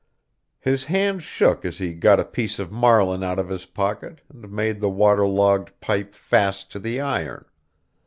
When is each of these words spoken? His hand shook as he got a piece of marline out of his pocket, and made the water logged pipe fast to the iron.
His 0.59 0.85
hand 0.85 1.21
shook 1.21 1.63
as 1.63 1.77
he 1.77 1.93
got 1.93 2.19
a 2.19 2.25
piece 2.25 2.57
of 2.57 2.71
marline 2.71 3.21
out 3.21 3.37
of 3.37 3.49
his 3.49 3.67
pocket, 3.67 4.21
and 4.29 4.51
made 4.51 4.81
the 4.81 4.89
water 4.89 5.27
logged 5.27 5.79
pipe 5.79 6.15
fast 6.15 6.71
to 6.71 6.79
the 6.79 6.99
iron. 6.99 7.45